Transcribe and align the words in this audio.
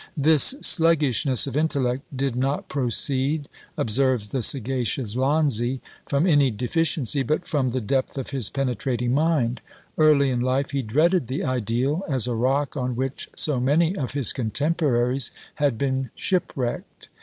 "This 0.17 0.55
sluggishness 0.63 1.45
of 1.45 1.55
intellect 1.55 2.01
did 2.17 2.35
not 2.35 2.67
proceed," 2.69 3.47
observes 3.77 4.29
the 4.29 4.41
sagacious 4.41 5.15
Lanzi, 5.15 5.79
"from 6.07 6.25
any 6.25 6.49
deficiency, 6.49 7.21
but 7.21 7.47
from 7.47 7.69
the 7.69 7.81
depth 7.81 8.17
of 8.17 8.31
his 8.31 8.49
penetrating 8.49 9.13
mind: 9.13 9.61
early 9.99 10.31
in 10.31 10.39
life 10.39 10.71
he 10.71 10.81
dreaded 10.81 11.27
the 11.27 11.43
ideal 11.43 12.03
as 12.09 12.25
a 12.25 12.33
rock 12.33 12.75
on 12.75 12.95
which 12.95 13.29
so 13.35 13.59
many 13.59 13.95
of 13.95 14.13
his 14.13 14.33
contemporaries 14.33 15.29
had 15.61 15.77
been 15.77 16.09
shipwrecked." 16.15 17.09